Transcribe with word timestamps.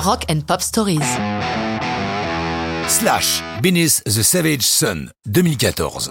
Rock 0.00 0.24
and 0.30 0.40
Pop 0.46 0.62
Stories. 0.62 1.00
Slash, 2.88 3.42
Beneath 3.60 4.02
the 4.04 4.22
Savage 4.22 4.62
Sun, 4.62 5.10
2014. 5.26 6.10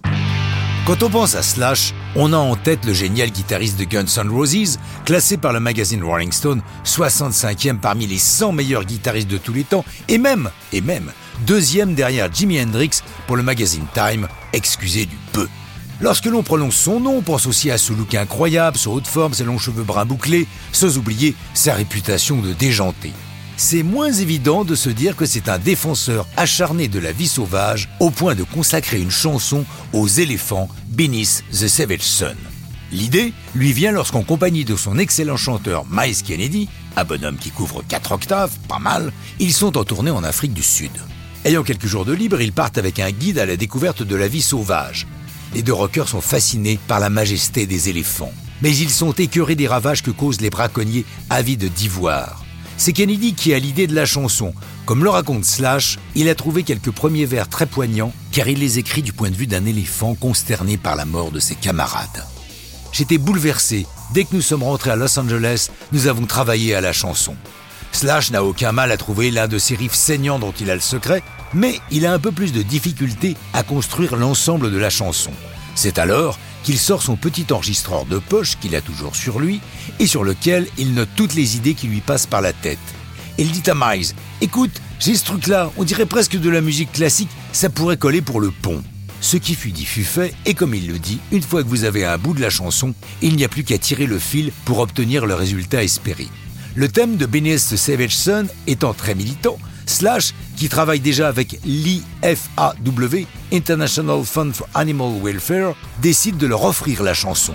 Quand 0.85 1.01
on 1.01 1.09
pense 1.09 1.33
à 1.33 1.42
Slash, 1.42 1.96
on 2.16 2.32
a 2.32 2.38
en 2.38 2.56
tête 2.56 2.86
le 2.86 2.94
génial 2.94 3.32
guitariste 3.32 3.80
de 3.80 3.86
Guns 3.86 4.06
N' 4.17 4.30
Roses, 4.30 4.78
classé 5.06 5.38
par 5.38 5.54
le 5.54 5.60
magazine 5.60 6.04
Rolling 6.04 6.32
Stone 6.32 6.62
65e 6.86 7.80
parmi 7.80 8.05
les 8.05 8.20
100 8.20 8.52
meilleurs 8.52 8.86
guitaristes 8.86 9.28
de 9.28 9.39
tous 9.39 9.54
les 9.54 9.64
temps, 9.64 9.84
et 10.08 10.20
même, 10.20 10.52
et 10.71 10.82
même, 10.82 11.12
deuxième 11.48 11.96
derrière 11.96 12.32
Jimi 12.32 12.62
Hendrix 12.62 13.02
pour 13.26 13.38
le 13.38 13.44
magazine 13.44 13.88
Time, 13.96 14.28
excusez 14.54 15.08
du 15.08 15.18
peu. 15.34 15.48
Lorsque 16.00 16.26
l'on 16.28 16.44
prononce 16.44 16.76
son 16.76 17.00
nom, 17.00 17.18
on 17.18 17.21
pense 17.21 17.48
aussi 17.48 17.71
à 17.71 17.80
ce 17.80 17.94
look 17.94 18.14
incroyable, 18.14 18.78
son 18.78 18.92
haute 18.92 19.08
forme, 19.08 19.34
ses 19.34 19.46
longs 19.46 19.58
cheveux 19.58 19.84
bruns 19.84 20.06
bouclés, 20.06 20.46
sans 20.74 21.00
oublier 21.00 21.36
sa 21.56 21.74
réputation 21.74 22.38
de 22.38 22.54
déjanté 22.54 23.14
c'est 23.60 23.84
moins 23.84 24.14
évident 24.14 24.63
de 24.63 24.73
se 24.73 24.90
dire 24.90 25.18
que 25.18 25.26
c'est 25.26 25.49
un 25.49 25.59
défenseur 25.59 26.26
acharné 26.38 26.88
de 26.88 26.98
la 26.98 27.12
vie 27.12 27.27
sauvage 27.27 27.90
au 27.99 28.09
point 28.09 28.34
de 28.34 28.44
consacrer 28.44 29.02
une 29.02 29.12
chanson 29.12 29.66
aux 29.91 30.08
éléphants 30.08 30.70
Beneath 30.88 31.44
the 31.52 31.68
Savage 31.68 31.99
Sun. 31.99 32.38
L'idée 32.94 33.34
lui 33.54 33.73
vient 33.73 33.91
lorsqu'en 33.91 34.23
compagnie 34.23 34.63
de 34.63 34.77
son 34.77 34.98
excellent 34.98 35.35
chanteur 35.35 35.84
Miles 35.91 36.23
Kennedy, 36.23 36.70
un 36.95 37.04
bonhomme 37.04 37.35
qui 37.35 37.52
couvre 37.52 37.84
4 37.85 38.13
octaves, 38.13 38.58
pas 38.70 38.80
mal, 38.80 39.12
ils 39.40 39.54
sont 39.54 39.77
en 39.77 39.84
tournée 39.84 40.10
en 40.10 40.23
Afrique 40.23 40.54
du 40.54 40.63
Sud. 40.63 40.91
Ayant 41.44 41.63
quelques 41.63 41.85
jours 41.85 42.05
de 42.05 42.13
libre, 42.13 42.40
ils 42.40 42.54
partent 42.54 42.77
avec 42.77 42.98
un 42.99 43.12
guide 43.12 43.40
à 43.40 43.46
la 43.46 43.57
découverte 43.57 44.04
de 44.04 44.16
la 44.16 44.30
vie 44.30 44.41
sauvage. 44.41 45.05
Les 45.54 45.63
deux 45.63 45.73
rockers 45.73 46.07
sont 46.07 46.21
fascinés 46.21 46.80
par 46.88 47.02
la 47.02 47.10
majesté 47.10 47.66
des 47.66 47.90
éléphants, 47.90 48.34
mais 48.62 48.73
ils 48.73 48.90
sont 48.90 49.12
écœurés 49.12 49.55
des 49.55 49.68
ravages 49.68 50.02
que 50.02 50.12
causent 50.12 50.40
les 50.40 50.49
braconniers 50.49 51.05
avides 51.30 51.71
d'ivoire. 51.73 52.46
C'est 52.80 52.94
Kennedy 52.94 53.34
qui 53.34 53.54
a 53.54 53.60
l'idée 53.60 53.88
de 53.88 53.94
la 53.94 54.06
chanson. 54.06 54.54
Comme 54.86 55.04
le 55.04 55.10
raconte 55.10 55.44
Slash, 55.44 56.00
il 56.16 56.30
a 56.30 56.34
trouvé 56.34 56.63
quelques 56.63 56.91
premiers 56.91 57.26
vers 57.26 57.49
très 57.49 57.66
poignants 57.66 58.13
car 58.32 58.48
il 58.48 58.60
les 58.60 58.80
écrit 58.80 59.02
du 59.02 59.12
point 59.12 59.30
de 59.30 59.36
vue 59.36 59.48
d'un 59.48 59.66
éléphant 59.66 60.16
consterné 60.16 60.77
par 60.77 60.96
la 60.96 61.04
mort 61.04 61.30
de 61.32 61.41
ses 61.41 61.55
camarades. 61.55 62.24
J'étais 62.94 63.18
bouleversé. 63.18 63.86
Dès 64.13 64.23
que 64.23 64.33
nous 64.33 64.41
sommes 64.41 64.63
rentrés 64.63 64.91
à 64.91 64.95
Los 64.95 65.19
Angeles, 65.19 65.67
nous 65.91 66.08
avons 66.08 66.25
travaillé 66.25 66.73
à 66.73 66.80
la 66.80 66.94
chanson. 66.94 67.36
Slash 67.91 68.31
n'a 68.31 68.45
aucun 68.45 68.71
mal 68.71 68.93
à 68.93 68.97
trouver 68.97 69.30
l'un 69.30 69.49
de 69.49 69.58
ces 69.58 69.75
riffs 69.75 69.93
saignants 69.93 70.39
dont 70.39 70.53
il 70.58 70.71
a 70.71 70.75
le 70.75 70.80
secret, 70.80 71.21
mais 71.53 71.81
il 71.91 72.05
a 72.05 72.14
un 72.14 72.19
peu 72.19 72.31
plus 72.31 72.53
de 72.53 72.61
difficulté 72.61 73.36
à 73.52 73.61
construire 73.61 74.16
l'ensemble 74.16 74.71
de 74.71 74.77
la 74.77 74.89
chanson. 74.89 75.31
C'est 75.75 75.99
alors 75.99 76.39
qu'il 76.63 76.77
sort 76.77 77.02
son 77.02 77.15
petit 77.15 77.45
enregistreur 77.52 78.05
de 78.05 78.19
poche 78.19 78.57
qu'il 78.59 78.75
a 78.75 78.81
toujours 78.81 79.15
sur 79.15 79.39
lui 79.39 79.61
et 79.99 80.07
sur 80.07 80.23
lequel 80.23 80.67
il 80.77 80.93
note 80.93 81.09
toutes 81.15 81.35
les 81.35 81.57
idées 81.57 81.73
qui 81.73 81.88
lui 81.88 82.02
passent 82.02 82.27
par 82.27 82.41
la 82.41 82.53
tête. 82.53 82.79
Il 83.38 83.52
dit 83.52 83.69
à 83.69 83.73
Miles 83.75 84.13
Écoute, 84.41 84.81
j'ai 84.99 85.15
ce 85.15 85.25
truc-là, 85.25 85.71
on 85.77 85.83
dirait 85.83 86.05
presque 86.05 86.37
de 86.37 86.49
la 86.49 86.61
musique 86.61 86.91
classique, 86.91 87.30
ça 87.53 87.69
pourrait 87.69 87.97
coller 87.97 88.21
pour 88.21 88.41
le 88.41 88.52
pont. 88.52 88.83
Ce 89.21 89.37
qui 89.37 89.55
fut 89.55 89.71
dit 89.71 89.85
fut 89.85 90.03
fait, 90.03 90.33
et 90.45 90.53
comme 90.53 90.73
il 90.73 90.87
le 90.87 90.97
dit, 90.97 91.19
une 91.31 91.41
fois 91.41 91.63
que 91.63 91.67
vous 91.67 91.83
avez 91.83 92.05
un 92.05 92.17
bout 92.17 92.33
de 92.33 92.41
la 92.41 92.49
chanson, 92.49 92.93
il 93.21 93.35
n'y 93.35 93.43
a 93.43 93.49
plus 93.49 93.63
qu'à 93.63 93.77
tirer 93.77 94.05
le 94.05 94.19
fil 94.19 94.52
pour 94.65 94.80
obtenir 94.80 95.25
le 95.25 95.35
résultat 95.35 95.83
espéré. 95.83 96.27
Le 96.75 96.87
thème 96.87 97.17
de 97.17 97.25
Beneath 97.25 97.59
Savage 97.59 98.15
Son 98.15 98.47
étant 98.67 98.93
très 98.93 99.15
militant, 99.15 99.57
Slash, 99.85 100.33
qui 100.59 100.67
travaille 100.67 100.99
déjà 100.99 101.29
avec 101.29 101.57
l'IFAW, 101.63 103.25
International 103.53 104.25
Fund 104.25 104.53
for 104.53 104.67
Animal 104.75 105.13
Welfare, 105.23 105.73
décide 106.02 106.35
de 106.35 106.47
leur 106.47 106.65
offrir 106.65 107.02
la 107.02 107.13
chanson. 107.13 107.53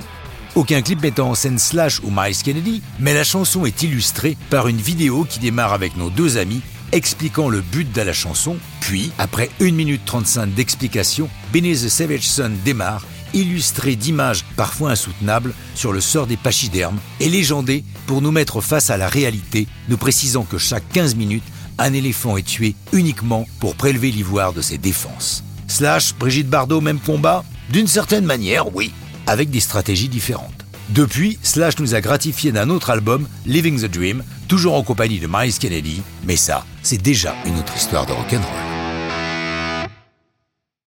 Aucun 0.55 0.80
clip 0.80 1.02
mettant 1.02 1.28
en 1.28 1.34
scène 1.34 1.58
Slash 1.58 2.00
ou 2.00 2.10
Miles 2.10 2.42
Kennedy, 2.42 2.80
mais 2.98 3.12
la 3.12 3.22
chanson 3.22 3.66
est 3.66 3.82
illustrée 3.82 4.38
par 4.48 4.69
une 4.69 4.78
vidéo 4.78 5.27
qui 5.28 5.38
démarre 5.38 5.75
avec 5.75 5.98
nos 5.98 6.08
deux 6.08 6.38
amis 6.38 6.62
expliquant 6.92 7.50
le 7.50 7.60
but 7.60 7.92
de 7.92 8.00
la 8.00 8.14
chanson, 8.14 8.56
puis, 8.80 9.12
après 9.19 9.50
1 9.60 9.72
minute 9.72 10.02
35 10.06 10.55
d'explication, 10.55 11.28
Beneath 11.52 11.84
the 11.84 11.88
Savage 11.91 12.27
Son 12.27 12.52
démarre, 12.64 13.04
illustré 13.34 13.97
d'images 13.97 14.44
parfois 14.56 14.92
insoutenables 14.92 15.53
sur 15.75 15.92
le 15.92 16.00
sort 16.00 16.26
des 16.26 16.36
pachydermes 16.36 16.98
et 17.21 17.28
légendé 17.28 17.84
pour 18.06 18.22
nous 18.22 18.31
mettre 18.31 18.62
face 18.62 18.88
à 18.88 18.97
la 18.97 19.09
réalité, 19.09 19.66
nous 19.88 19.97
précisant 19.98 20.44
que 20.44 20.56
chaque 20.56 20.88
15 20.92 21.16
minutes, 21.16 21.44
un 21.78 21.92
éléphant 21.92 22.36
est 22.36 22.46
tué 22.46 22.74
uniquement 22.92 23.46
pour 23.60 23.74
prélever 23.74 24.10
l'ivoire 24.10 24.52
de 24.52 24.60
ses 24.60 24.78
défenses. 24.78 25.44
Slash, 25.66 26.14
Brigitte 26.14 26.48
Bardot, 26.48 26.80
même 26.80 27.00
combat 27.00 27.44
D'une 27.70 27.86
certaine 27.86 28.24
manière, 28.24 28.74
oui, 28.74 28.92
avec 29.26 29.50
des 29.50 29.60
stratégies 29.60 30.08
différentes. 30.08 30.64
Depuis, 30.90 31.38
Slash 31.42 31.78
nous 31.78 31.94
a 31.94 32.00
gratifié 32.00 32.52
d'un 32.52 32.68
autre 32.68 32.90
album, 32.90 33.26
Living 33.46 33.80
the 33.80 33.90
Dream, 33.90 34.22
toujours 34.48 34.74
en 34.74 34.82
compagnie 34.82 35.18
de 35.18 35.28
Miles 35.30 35.58
Kennedy, 35.58 36.02
mais 36.24 36.36
ça, 36.36 36.64
c'est 36.82 37.00
déjà 37.00 37.34
une 37.46 37.58
autre 37.58 37.76
histoire 37.76 38.06
de 38.06 38.12
rock'n'roll. 38.12 38.73